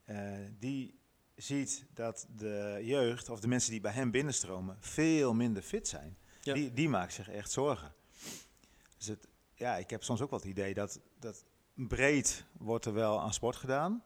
eh, 0.05 0.17
die 0.59 1.01
ziet 1.35 1.87
dat 1.95 2.27
de 2.37 2.81
jeugd, 2.83 3.29
of 3.29 3.41
de 3.41 3.49
mensen 3.49 3.71
die 3.71 3.81
bij 3.81 3.93
hem 3.93 4.11
binnenstromen, 4.11 4.77
veel 4.81 5.35
minder 5.35 5.63
fit 5.63 5.89
zijn. 5.89 6.19
Ja. 6.43 6.55
Die, 6.55 6.73
die 6.73 6.89
maakt 6.89 7.13
zich 7.13 7.29
echt 7.29 7.51
zorgen. 7.51 7.95
Dus 8.97 9.07
het, 9.07 9.29
ja, 9.61 9.77
ik 9.77 9.91
heb 9.91 10.03
soms 10.03 10.21
ook 10.21 10.31
wel 10.31 10.39
het 10.39 10.49
idee 10.49 10.75
dat, 10.75 11.01
dat 11.19 11.45
breed 11.75 12.45
wordt 12.59 12.85
er 12.85 12.93
wel 12.93 13.21
aan 13.21 13.33
sport 13.33 13.57
gedaan. 13.57 14.03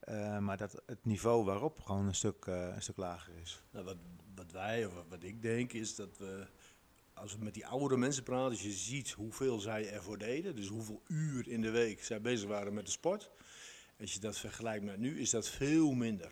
eh, 0.00 0.38
maar 0.38 0.56
dat 0.56 0.82
het 0.86 1.04
niveau 1.04 1.44
waarop 1.44 1.80
gewoon 1.80 2.06
een 2.06 2.14
stuk, 2.14 2.46
eh, 2.46 2.66
een 2.74 2.82
stuk 2.82 2.96
lager 2.96 3.32
is. 3.42 3.62
Nou, 3.70 3.84
wat, 3.84 3.96
wat 4.34 4.50
wij, 4.52 4.86
of 4.86 4.92
wat- 5.08 5.22
ik 5.22 5.42
denk, 5.42 5.72
is 5.72 5.94
dat 5.94 6.18
we, 6.18 6.46
als 7.14 7.36
we 7.36 7.44
met 7.44 7.54
die 7.54 7.66
oudere 7.66 7.96
mensen 8.00 8.22
praten, 8.22 8.50
als 8.50 8.62
je 8.62 8.70
ziet 8.70 9.10
hoeveel 9.10 9.58
zij 9.60 9.90
ervoor 9.92 10.18
deden, 10.18 10.56
dus 10.56 10.66
hoeveel 10.68 11.02
uur 11.08 11.48
in 11.48 11.60
de 11.60 11.70
week 11.70 12.04
zij 12.04 12.20
bezig 12.20 12.48
waren 12.48 12.74
met 12.74 12.84
de 12.86 12.90
sport, 12.90 13.30
als 14.00 14.12
je 14.12 14.20
dat 14.20 14.38
vergelijkt 14.38 14.84
met 14.84 14.98
nu, 14.98 15.20
is 15.20 15.30
dat 15.30 15.48
veel 15.48 15.92
minder. 15.92 16.30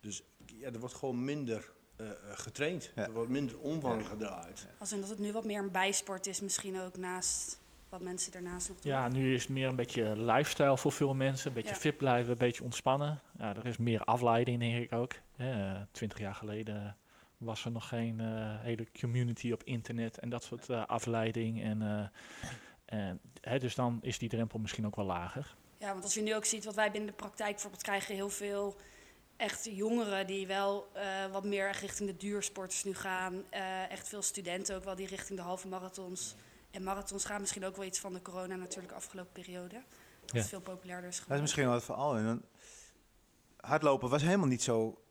Dus 0.00 0.22
ja, 0.46 0.70
er 0.72 0.78
wordt 0.80 0.94
gewoon 0.94 1.24
minder 1.24 1.72
eh, 1.96 2.06
getraind. 2.32 2.92
Ja. 2.94 3.04
Er 3.06 3.12
wordt 3.12 3.30
minder 3.30 3.58
omvang 3.58 4.06
gedraaid. 4.06 4.66
Als 4.78 4.92
in 4.92 5.00
dat 5.00 5.08
het 5.08 5.18
nu 5.18 5.32
wat 5.32 5.44
meer 5.44 5.58
een 5.62 5.70
bijsport 5.70 6.26
is, 6.26 6.40
misschien 6.40 6.80
ook 6.80 6.96
naast 6.96 7.58
wat 7.94 8.02
mensen 8.02 8.32
daarnaast 8.32 8.68
nog 8.68 8.80
doen. 8.80 8.92
Ja, 8.92 9.08
nu 9.08 9.34
is 9.34 9.42
het 9.42 9.50
meer 9.50 9.68
een 9.68 9.76
beetje 9.76 10.16
lifestyle 10.16 10.78
voor 10.78 10.92
veel 10.92 11.14
mensen. 11.14 11.48
Een 11.48 11.54
beetje 11.54 11.70
Ja. 11.74 11.76
fit 11.76 11.96
blijven, 11.96 12.32
een 12.32 12.38
beetje 12.38 12.62
ontspannen. 12.62 13.20
Ja, 13.38 13.56
er 13.56 13.66
is 13.66 13.76
meer 13.76 14.00
afleiding, 14.00 14.60
denk 14.60 14.84
ik 14.84 14.92
ook. 14.92 15.12
Twintig 15.92 16.18
jaar 16.18 16.34
geleden 16.34 16.96
was 17.44 17.64
er 17.64 17.70
nog 17.70 17.88
geen 17.88 18.20
eh, 18.20 18.60
hele 18.60 18.86
community 19.00 19.52
op 19.52 19.62
internet 19.64 20.18
en 20.18 20.28
dat 20.28 20.44
soort 20.44 20.68
eh, 20.68 20.86
afleiding. 20.86 21.62
En, 21.62 21.82
eh, 21.82 22.48
en, 22.98 23.20
hè, 23.40 23.58
dus 23.58 23.74
dan 23.74 23.98
is 24.02 24.18
die 24.18 24.28
drempel 24.28 24.58
misschien 24.58 24.86
ook 24.86 24.96
wel 24.96 25.04
lager. 25.04 25.54
Ja, 25.78 25.92
want 25.92 26.04
als 26.04 26.14
je 26.14 26.22
nu 26.22 26.34
ook 26.34 26.44
ziet 26.44 26.64
wat 26.64 26.74
wij 26.74 26.90
binnen 26.90 27.10
de 27.10 27.16
praktijk 27.16 27.50
bijvoorbeeld 27.50 27.82
krijgen, 27.82 28.14
heel 28.14 28.28
veel 28.28 28.76
echt 29.36 29.68
jongeren 29.70 30.26
die 30.26 30.46
wel 30.46 30.88
wat 31.32 31.44
meer 31.44 31.70
richting 31.80 32.10
de 32.10 32.16
duursporters 32.16 32.84
nu 32.84 32.94
gaan. 32.94 33.50
Echt 33.88 34.08
veel 34.08 34.22
studenten 34.22 34.76
ook 34.76 34.84
wel 34.84 34.94
die 34.94 35.06
richting 35.06 35.38
de 35.38 35.44
halve 35.44 35.68
marathons 35.68 36.34
en 36.74 36.82
marathons 36.82 37.24
gaan. 37.24 37.40
Misschien 37.40 37.64
ook 37.64 37.76
wel 37.76 37.84
iets 37.84 37.98
van 37.98 38.12
de 38.12 38.22
corona 38.22 38.56
natuurlijk 38.56 38.92
afgelopen 38.92 39.32
periode. 39.32 39.82
Dat 40.20 40.30
Ja. 40.32 40.38
het 40.38 40.48
veel 40.48 40.60
populairder 40.60 41.08
is 41.08 41.22
Dat 41.26 41.36
is 41.36 41.40
misschien 41.40 41.64
wel 41.64 41.74
het 41.74 41.84
verhaal. 41.84 42.16
En 42.16 42.44
hardlopen 43.56 44.08
was 44.08 44.22
helemaal 44.22 44.46
niet 44.46 44.62
zo 44.62 45.04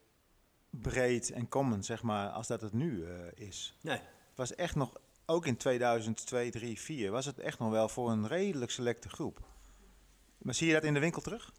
breed 0.69 1.31
en 1.31 1.47
common, 1.47 1.83
zeg 1.83 2.01
maar, 2.01 2.29
als 2.29 2.47
dat 2.47 2.61
het 2.61 2.73
nu 2.73 3.05
eh, 3.05 3.47
is. 3.47 3.77
Nee. 3.81 3.97
Het 3.97 4.35
was 4.35 4.55
echt 4.55 4.75
nog, 4.75 4.93
ook 5.25 5.45
in 5.45 5.57
2002, 5.57 6.49
3, 6.49 6.51
2004, 6.51 7.11
was 7.11 7.25
het 7.25 7.39
echt 7.39 7.59
nog 7.59 7.71
wel 7.71 7.89
voor 7.89 8.11
een 8.11 8.27
redelijk 8.27 8.71
selecte 8.71 9.09
groep. 9.09 9.39
Maar 10.37 10.53
zie 10.53 10.67
je 10.67 10.73
dat 10.73 10.83
in 10.83 10.93
de 10.93 10.99
winkel 10.99 11.21
terug? 11.21 11.51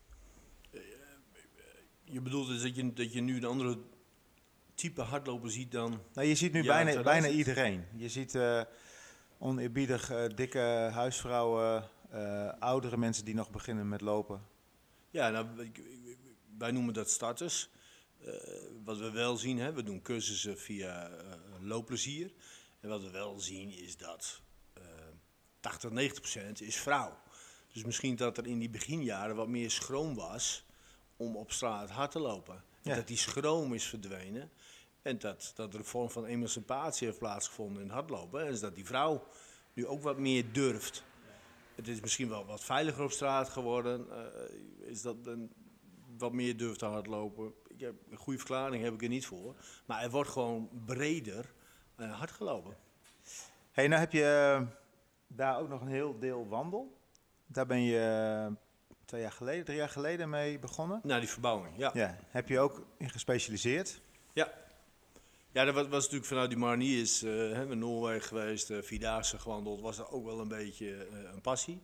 Je 2.05 2.21
bedoelt 2.21 2.47
dus 2.47 2.63
dat 2.63 2.77
je, 2.77 2.93
dat 2.93 3.13
je 3.13 3.21
nu 3.21 3.37
een 3.37 3.45
andere 3.45 3.79
type 4.75 5.03
hardloper 5.03 5.51
ziet 5.51 5.73
dan... 5.73 6.01
Nou, 6.13 6.29
je 6.29 6.35
ziet 6.35 6.53
nu 6.53 6.63
bijna, 6.65 6.91
2000. 6.91 7.05
bijna 7.05 7.37
iedereen. 7.39 7.85
Je 7.97 8.09
ziet 8.09 8.35
eh 8.35 8.63
oneerbiedig 9.45 10.11
eh, 10.11 10.25
dikke 10.35 10.91
huisvrouwen, 10.93 11.89
eh, 12.11 12.53
oudere 12.59 12.97
mensen 12.97 13.25
die 13.25 13.35
nog 13.35 13.51
beginnen 13.51 13.89
met 13.89 14.01
lopen. 14.01 14.43
Ja, 15.11 15.31
nou, 15.31 15.47
wij 16.59 16.71
noemen 16.71 16.95
dat 16.95 17.11
starters. 17.11 17.71
Eh, 18.21 18.35
wat 18.85 18.99
we 18.99 19.11
wel 19.11 19.37
zien, 19.37 19.59
hè, 19.59 19.73
we 19.73 19.83
doen 19.83 20.03
cursussen 20.03 20.59
via 20.59 21.11
loopplezier. 21.61 22.33
En 22.81 22.89
wat 22.89 23.03
we 23.03 23.11
wel 23.11 23.41
zien 23.41 23.71
is 23.71 23.97
dat 23.97 24.41
eh 24.73 24.83
80, 25.61 25.91
90 25.91 26.21
procent 26.21 26.61
is 26.61 26.77
vrouw. 26.77 27.19
Dus 27.73 27.85
misschien 27.85 28.17
dat 28.17 28.39
er 28.39 28.47
in 28.47 28.59
die 28.59 28.71
beginjaren 28.71 29.37
wat 29.37 29.49
meer 29.49 29.71
schroom 29.71 30.15
was 30.15 30.65
om 31.17 31.37
op 31.37 31.53
straat 31.53 31.91
hard 31.91 32.11
te 32.11 32.19
lopen. 32.19 32.65
Ja. 32.83 32.95
Dat 32.95 33.07
die 33.07 33.17
schroom 33.17 33.75
is 33.75 33.85
verdwenen. 33.85 34.51
En 35.05 35.19
dat, 35.19 35.53
dat 35.55 35.73
er 35.73 35.79
een 35.79 35.85
vorm 35.85 36.11
van 36.11 36.25
emancipatie 36.25 37.07
heeft 37.07 37.19
plaatsgevonden 37.19 37.83
in 37.83 37.89
het 37.89 37.97
hardlopen. 37.97 38.41
En 38.41 38.47
dus 38.47 38.61
dat 38.61 38.75
die 38.75 38.85
vrouw 38.85 39.27
nu 39.73 39.87
ook 39.87 40.03
wat 40.03 40.19
meer 40.19 40.53
durft. 40.53 41.05
Het 41.75 41.89
is 41.89 42.01
misschien 42.01 42.29
wel 42.29 42.47
wat 42.47 42.65
veiliger 42.65 43.05
op 43.05 43.11
straat 43.11 43.49
geworden. 43.49 44.07
eh, 44.11 44.89
is 44.91 45.03
dat 45.03 45.17
een, 45.25 45.53
wat 46.19 46.33
meer 46.33 46.57
durft 46.57 46.79
te 46.79 46.85
hardlopen. 46.85 47.53
Ik 47.69 47.81
heb, 47.81 47.95
een 48.11 48.17
goede 48.17 48.39
verklaring 48.39 48.85
heb 48.85 48.95
ik 48.95 49.03
er 49.03 49.09
niet 49.09 49.27
voor. 49.27 49.55
Maar 49.87 50.03
er 50.03 50.11
wordt 50.11 50.31
gewoon 50.31 50.69
breder 50.85 51.53
eh, 51.97 52.19
hard 52.19 52.31
gelopen. 52.31 52.77
hey, 53.71 53.89
nou 53.89 54.01
heb 54.01 54.13
je 54.13 54.55
eh, 54.59 54.67
daar 55.27 55.59
ook 55.59 55.69
nog 55.69 55.81
een 55.81 55.89
heel 55.89 56.19
deel 56.19 56.49
wandel. 56.49 56.99
Daar 57.47 57.67
ben 57.67 57.83
je 57.83 58.57
twee 59.05 59.21
jaar 59.21 59.33
geleden, 59.33 59.65
drie 59.65 59.79
jaar 59.79 59.89
geleden 59.89 60.29
mee 60.29 60.59
begonnen. 60.59 61.01
Nou, 61.03 61.21
die 61.21 61.29
verbouwing, 61.29 61.79
ja. 61.79 61.91
Ja, 61.95 62.19
heb 62.29 62.49
je 62.49 62.59
ook 62.59 62.87
in 62.99 63.11
gespecialiseerd? 63.11 64.01
Ja, 64.33 64.53
dat 65.65 65.75
was, 65.75 65.89
was 65.89 66.03
natuurlijk 66.03 66.27
vanuit 66.27 66.51
die 66.51 66.59
Marniers, 66.59 67.23
eh 67.23 67.31
hè, 67.31 67.71
in 67.71 67.79
Noorwegen 67.79 68.29
geweest, 68.29 68.71
eh 68.71 68.83
Vierdaagse 68.83 69.39
gewandeld, 69.39 69.81
was 69.81 69.97
dat 69.97 70.11
ook 70.11 70.25
wel 70.25 70.41
een 70.41 70.49
beetje 70.49 70.95
eh, 70.95 71.33
een 71.35 71.41
passie. 71.41 71.83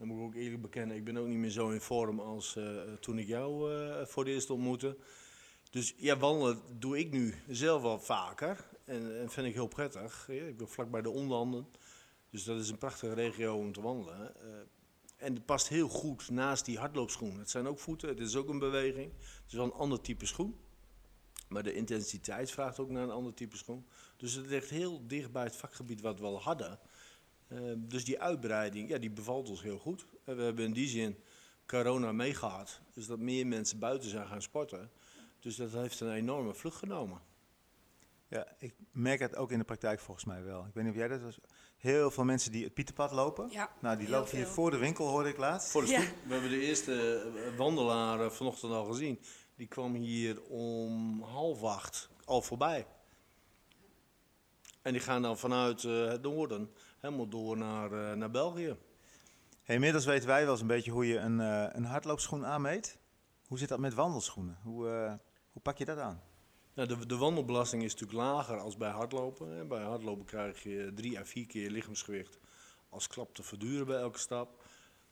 Dan 0.00 0.08
moet 0.08 0.18
ik 0.18 0.24
ook 0.24 0.34
eerlijk 0.34 0.62
bekennen, 0.62 0.96
ik 0.96 1.04
ben 1.04 1.16
ook 1.16 1.26
niet 1.26 1.38
meer 1.38 1.50
zo 1.50 1.70
in 1.70 1.80
vorm 1.80 2.20
als 2.20 2.56
eh, 2.56 2.64
toen 3.00 3.18
ik 3.18 3.26
jou 3.26 3.74
eh, 3.74 4.06
voor 4.06 4.24
het 4.24 4.32
eerst 4.32 4.50
ontmoette. 4.50 4.96
Dus 5.70 5.94
ja, 5.96 6.16
wandelen 6.16 6.60
doe 6.78 6.98
ik 6.98 7.10
nu 7.10 7.34
zelf 7.48 7.82
wel 7.82 7.98
vaker 7.98 8.64
en, 8.84 9.20
en 9.20 9.30
vind 9.30 9.46
ik 9.46 9.54
heel 9.54 9.66
prettig. 9.66 10.26
Ja, 10.28 10.42
ik 10.42 10.56
ben 10.56 10.68
vlakbij 10.68 11.02
de 11.02 11.10
Onlanden, 11.10 11.66
dus 12.30 12.44
dat 12.44 12.60
is 12.60 12.68
een 12.68 12.78
prachtige 12.78 13.14
regio 13.14 13.56
om 13.56 13.72
te 13.72 13.80
wandelen. 13.80 14.34
Eh, 14.36 14.48
en 15.16 15.34
het 15.34 15.44
past 15.44 15.68
heel 15.68 15.88
goed 15.88 16.30
naast 16.30 16.64
die 16.64 16.78
hardloopschoen. 16.78 17.38
Het 17.38 17.50
zijn 17.50 17.66
ook 17.66 17.78
voeten, 17.78 18.08
het 18.08 18.20
is 18.20 18.36
ook 18.36 18.48
een 18.48 18.58
beweging. 18.58 19.12
Het 19.18 19.44
is 19.46 19.54
wel 19.54 19.64
een 19.64 19.72
ander 19.72 20.00
type 20.00 20.26
schoen. 20.26 20.58
Maar 21.50 21.62
de 21.62 21.74
intensiteit 21.74 22.50
vraagt 22.50 22.78
ook 22.78 22.90
naar 22.90 23.02
een 23.02 23.10
ander 23.10 23.34
type 23.34 23.56
schoen. 23.56 23.86
Dus 24.16 24.32
het 24.32 24.46
ligt 24.46 24.70
heel 24.70 25.06
dicht 25.06 25.32
bij 25.32 25.42
het 25.44 25.56
vakgebied 25.56 26.00
wat 26.00 26.18
we 26.20 26.26
al 26.26 26.40
hadden. 26.42 26.78
Eh, 27.48 27.58
dus 27.76 28.04
die 28.04 28.20
uitbreiding, 28.20 28.88
ja, 28.88 28.98
die 28.98 29.10
bevalt 29.10 29.48
ons 29.48 29.62
heel 29.62 29.78
goed. 29.78 30.06
En 30.24 30.36
we 30.36 30.42
hebben 30.42 30.64
in 30.64 30.72
die 30.72 30.88
zin 30.88 31.16
corona 31.66 32.12
meegehad. 32.12 32.80
Dus 32.94 33.06
dat 33.06 33.18
meer 33.18 33.46
mensen 33.46 33.78
buiten 33.78 34.10
zijn 34.10 34.26
gaan 34.26 34.42
sporten. 34.42 34.90
Dus 35.40 35.56
dat 35.56 35.72
heeft 35.72 36.00
een 36.00 36.12
enorme 36.12 36.54
vlucht 36.54 36.76
genomen. 36.76 37.20
Ja, 38.28 38.46
ik 38.58 38.74
merk 38.92 39.20
het 39.20 39.36
ook 39.36 39.50
in 39.50 39.58
de 39.58 39.64
praktijk 39.64 40.00
volgens 40.00 40.26
mij 40.26 40.42
wel. 40.44 40.64
Ik 40.66 40.74
weet 40.74 40.84
niet 40.84 40.92
of 40.92 40.98
jij 40.98 41.08
dat 41.08 41.20
was. 41.20 41.38
Heel 41.76 42.10
veel 42.10 42.24
mensen 42.24 42.52
die 42.52 42.64
het 42.64 42.74
Pieterpad 42.74 43.12
lopen. 43.12 43.48
Ja, 43.50 43.70
Nou, 43.80 43.98
die 43.98 44.08
lopen 44.08 44.36
hier 44.36 44.46
voor 44.46 44.70
de 44.70 44.76
winkel, 44.76 45.06
hoorde 45.06 45.28
ik 45.28 45.36
laatst. 45.36 45.70
Voor 45.70 45.84
de 45.84 45.90
Ja. 45.90 46.00
stoep, 46.00 46.14
we 46.26 46.32
hebben 46.32 46.50
de 46.50 46.60
eerste 46.60 47.22
eh, 47.46 47.56
wandelaar 47.56 48.20
eh, 48.20 48.30
vanochtend 48.30 48.72
al 48.72 48.84
gezien. 48.84 49.18
Die 49.60 49.68
kwam 49.68 49.94
hier 49.94 50.42
om 50.42 51.22
half 51.22 51.62
acht 51.62 52.08
al 52.24 52.42
voorbij. 52.42 52.86
En 54.82 54.92
die 54.92 55.00
gaan 55.00 55.22
dan 55.22 55.38
vanuit 55.38 55.84
eh, 55.84 56.06
het 56.06 56.22
noorden 56.22 56.70
helemaal 56.98 57.28
door 57.28 57.56
naar, 57.56 57.92
eh, 57.92 58.16
naar 58.16 58.30
België. 58.30 58.76
Hey, 59.62 59.74
inmiddels 59.74 60.04
weten 60.04 60.28
wij 60.28 60.42
wel 60.42 60.50
eens 60.50 60.60
een 60.60 60.66
beetje 60.66 60.90
hoe 60.90 61.06
je 61.06 61.18
een, 61.18 61.40
eh, 61.40 61.66
een 61.72 61.84
hardloopschoen 61.84 62.46
aanmeet. 62.46 62.98
Hoe 63.46 63.58
zit 63.58 63.68
dat 63.68 63.78
met 63.78 63.94
wandelschoenen? 63.94 64.58
Hoe, 64.62 65.18
hoe 65.52 65.62
pak 65.62 65.78
je 65.78 65.84
dat 65.84 65.98
aan? 65.98 66.22
Nou, 66.74 66.88
de, 66.88 67.06
de 67.06 67.16
wandelbelasting 67.16 67.82
is 67.82 67.92
natuurlijk 67.92 68.18
lager 68.18 68.58
als 68.58 68.76
bij 68.76 68.90
hardlopen. 68.90 69.48
hè. 69.48 69.64
Bij 69.64 69.82
hardlopen 69.82 70.24
krijg 70.24 70.62
je 70.62 70.92
drie 70.94 71.18
à 71.18 71.24
vier 71.24 71.46
keer 71.46 71.70
lichaamsgewicht 71.70 72.38
als 72.88 73.06
klap 73.06 73.34
te 73.34 73.42
verduren 73.42 73.86
bij 73.86 74.00
elke 74.00 74.18
stap. 74.18 74.64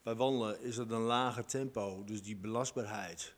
Bij 0.02 0.14
wandelen 0.14 0.61
is 0.61 0.76
het 0.76 0.90
een 0.90 1.00
lager 1.00 1.45
tempo, 1.45 2.05
dus 2.05 2.23
die 2.23 2.37
belastbaarheid 2.37 3.37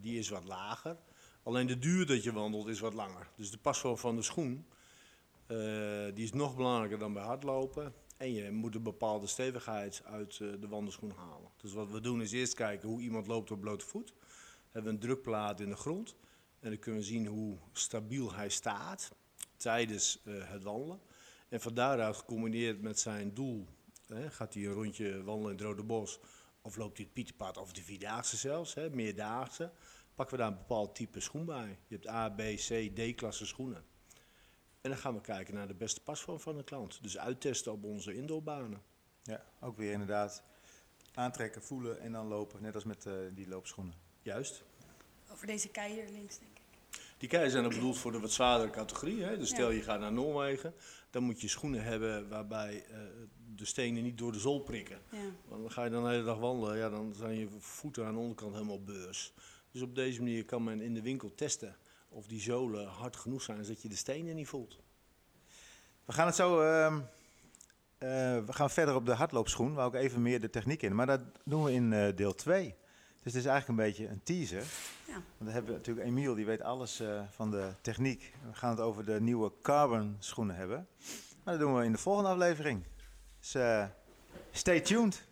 die 0.00 0.18
is 0.18 0.28
wat 0.28 0.44
lager. 0.44 0.96
Alleen 1.42 1.66
de 1.66 1.78
duur 1.78 2.06
dat 2.06 2.22
je 2.22 2.32
wandelt 2.32 2.68
is 2.68 2.80
wat 2.80 2.94
langer. 2.94 3.28
Dus 3.36 3.50
de 3.50 3.58
pasvorm 3.58 3.96
van 3.96 4.16
de 4.16 4.22
schoen 4.22 4.66
eh, 5.46 6.14
die 6.14 6.24
is 6.24 6.32
nog 6.32 6.56
belangrijker 6.56 6.98
dan 6.98 7.12
bij 7.12 7.22
hardlopen. 7.22 7.94
En 8.16 8.32
je 8.32 8.50
moet 8.50 8.74
een 8.74 8.82
bepaalde 8.82 9.26
stevigheid 9.26 10.02
uit 10.04 10.38
eh, 10.40 10.48
de 10.60 10.68
wandelschoen 10.68 11.10
halen. 11.10 11.50
Dus 11.56 11.72
wat 11.72 11.90
we 11.90 12.00
doen 12.00 12.22
is 12.22 12.32
eerst 12.32 12.54
kijken 12.54 12.88
hoe 12.88 13.00
iemand 13.00 13.26
loopt 13.26 13.50
op 13.50 13.60
blote 13.60 13.86
voet. 13.86 14.14
We 14.18 14.70
hebben 14.70 14.92
een 14.92 14.98
drukplaat 14.98 15.60
in 15.60 15.68
de 15.68 15.76
grond. 15.76 16.16
En 16.60 16.70
dan 16.70 16.78
kunnen 16.78 17.00
we 17.00 17.06
zien 17.06 17.26
hoe 17.26 17.56
stabiel 17.72 18.32
hij 18.32 18.48
staat 18.48 19.14
tijdens 19.56 20.20
eh, 20.24 20.34
het 20.50 20.62
wandelen. 20.62 21.00
En 21.48 21.60
van 21.60 21.74
daaruit 21.74 22.16
gecombineerd 22.16 22.80
met 22.80 22.98
zijn 22.98 23.34
doel, 23.34 23.66
hè, 24.06 24.30
gaat 24.30 24.54
hij 24.54 24.64
een 24.64 24.72
rondje 24.72 25.22
wandelen 25.22 25.50
in 25.50 25.56
het 25.56 25.66
Rode 25.66 25.82
Bos, 25.82 26.18
of 26.66 26.76
loopt 26.76 26.96
hij 26.96 27.04
het 27.04 27.14
Pieterpad 27.14 27.56
of 27.56 27.72
de 27.72 27.82
Vierdaagse 27.82 28.36
zelfs, 28.36 28.74
hè, 28.74 28.90
meerdaagse, 28.90 29.72
pakken 30.14 30.36
we 30.36 30.42
daar 30.42 30.52
een 30.52 30.58
bepaald 30.58 30.94
type 30.94 31.20
schoen 31.20 31.44
bij. 31.44 31.78
Je 31.86 31.94
hebt 31.94 32.08
A, 32.08 32.28
B, 32.28 32.40
C, 32.40 32.90
D-klasse 32.94 33.46
schoenen. 33.46 33.84
En 34.80 34.90
dan 34.90 34.98
gaan 34.98 35.14
we 35.14 35.20
kijken 35.20 35.54
naar 35.54 35.68
de 35.68 35.74
beste 35.74 36.02
pasvorm 36.02 36.40
van 36.40 36.56
de 36.56 36.64
klant. 36.64 37.02
Dus 37.02 37.18
uittesten 37.18 37.72
op 37.72 37.84
onze 37.84 38.14
indoorbanen. 38.14 38.82
Ja, 39.22 39.44
ook 39.60 39.76
weer 39.76 39.92
inderdaad 39.92 40.42
aantrekken, 41.14 41.62
voelen 41.62 42.00
en 42.00 42.12
dan 42.12 42.26
lopen. 42.26 42.62
Net 42.62 42.74
als 42.74 42.84
met 42.84 43.06
eh, 43.06 43.12
die 43.32 43.48
loopschoenen. 43.48 43.94
Juist. 44.22 44.64
Over 45.32 45.46
deze 45.46 45.68
kei 45.68 45.92
hier 45.92 46.08
links, 46.10 46.38
denk 46.38 46.50
ik. 46.58 46.62
Die 47.18 47.28
keien 47.28 47.50
zijn 47.50 47.64
er 47.64 47.70
bedoeld 47.70 47.98
voor 47.98 48.12
de 48.12 48.20
wat 48.20 48.32
zwaardere 48.32 48.70
categorie. 48.70 49.22
Hè? 49.22 49.38
Dus 49.38 49.48
stel 49.48 49.70
je 49.70 49.82
gaat 49.82 50.00
naar 50.00 50.12
Noorwegen, 50.12 50.74
dan 51.14 51.22
moet 51.22 51.40
je 51.40 51.48
schoenen 51.48 51.84
hebben 51.84 52.28
waarbij 52.28 52.84
eh, 52.90 52.98
de 53.54 53.64
stenen 53.64 54.02
niet 54.02 54.18
door 54.18 54.32
de 54.32 54.38
zool 54.38 54.60
prikken. 54.60 54.98
Ja. 55.10 55.18
Want 55.48 55.62
dan 55.62 55.70
ga 55.70 55.84
je 55.84 55.90
dan 55.90 56.02
de 56.02 56.08
hele 56.08 56.24
dag 56.24 56.38
wandelen, 56.38 56.76
ja, 56.76 56.90
dan 56.90 57.14
zijn 57.14 57.38
je 57.38 57.48
voeten 57.58 58.06
aan 58.06 58.14
de 58.14 58.20
onderkant 58.20 58.52
helemaal 58.52 58.82
beurs. 58.82 59.32
Dus 59.70 59.82
op 59.82 59.94
deze 59.94 60.22
manier 60.22 60.44
kan 60.44 60.64
men 60.64 60.80
in 60.80 60.94
de 60.94 61.02
winkel 61.02 61.34
testen 61.34 61.76
of 62.08 62.26
die 62.26 62.40
zolen 62.40 62.86
hard 62.86 63.16
genoeg 63.16 63.42
zijn 63.42 63.64
zodat 63.64 63.82
je 63.82 63.88
de 63.88 63.96
stenen 63.96 64.34
niet 64.34 64.48
voelt. 64.48 64.78
We 66.04 66.12
gaan 66.12 66.26
het 66.26 66.34
zo. 66.34 66.60
ehm, 66.60 67.00
eh, 67.98 68.44
we 68.44 68.52
gaan 68.52 68.70
verder 68.70 68.94
op 68.94 69.06
de 69.06 69.14
hardloopschoen, 69.14 69.74
waar 69.74 69.86
ook 69.86 69.94
even 69.94 70.22
meer 70.22 70.40
de 70.40 70.50
techniek 70.50 70.82
in. 70.82 70.94
Maar 70.94 71.06
dat 71.06 71.20
doen 71.44 71.64
we 71.64 71.72
in 71.72 71.92
eh, 71.92 72.16
deel 72.16 72.34
2. 72.34 72.74
Dus 73.24 73.32
het 73.32 73.42
is 73.44 73.48
eigenlijk 73.50 73.68
een 73.68 73.86
beetje 73.86 74.08
een 74.08 74.20
teaser. 74.22 74.64
Ja. 75.06 75.12
Want 75.12 75.24
dan 75.38 75.48
hebben 75.48 75.70
we 75.70 75.76
natuurlijk 75.76 76.06
Emiel, 76.06 76.34
die 76.34 76.44
weet 76.44 76.62
alles 76.62 77.00
eh, 77.00 77.20
van 77.30 77.50
de 77.50 77.68
techniek. 77.80 78.32
We 78.48 78.54
gaan 78.54 78.70
het 78.70 78.80
over 78.80 79.04
de 79.04 79.20
nieuwe 79.20 79.52
carbon 79.62 80.16
schoenen 80.18 80.56
hebben. 80.56 80.86
Maar 81.44 81.54
dat 81.54 81.62
doen 81.62 81.76
we 81.76 81.84
in 81.84 81.92
de 81.92 81.98
volgende 81.98 82.30
aflevering. 82.30 82.82
Dus 83.40 83.54
eh, 83.54 83.84
stay 84.50 84.80
tuned. 84.80 85.22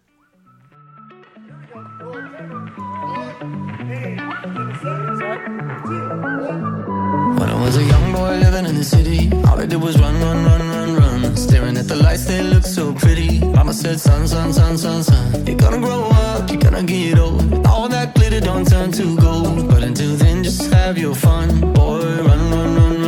When 7.34 7.48
I 7.48 7.60
was 7.60 7.76
a 7.76 7.82
young 7.82 8.12
boy 8.12 8.38
living 8.38 8.66
in 8.66 8.74
the 8.74 8.84
city, 8.84 9.30
all 9.46 9.60
I 9.60 9.66
did 9.66 9.82
was 9.82 9.98
run, 9.98 10.20
run, 10.20 10.44
run, 10.44 10.68
run, 10.70 10.94
run. 10.96 11.36
Staring 11.36 11.76
at 11.76 11.88
the 11.88 11.96
lights, 11.96 12.24
they 12.24 12.42
look 12.42 12.64
so 12.64 12.92
pretty. 12.92 13.40
Mama 13.40 13.72
said, 13.72 14.00
son, 14.00 14.26
son, 14.26 14.52
son, 14.52 14.78
son, 14.78 15.02
son. 15.02 15.46
You're 15.46 15.56
gonna 15.56 15.78
grow 15.78 16.08
up, 16.10 16.50
you're 16.50 16.60
gonna 16.60 16.82
get 16.82 17.18
old. 17.18 17.71
don't 18.40 18.66
turn 18.66 18.90
to 18.92 19.16
gold. 19.16 19.68
But 19.68 19.82
until 19.82 20.16
then, 20.16 20.42
just 20.42 20.72
have 20.72 20.96
your 20.96 21.14
fun, 21.14 21.72
boy. 21.72 22.00
Run, 22.00 22.50
run, 22.50 22.76
run. 22.76 23.01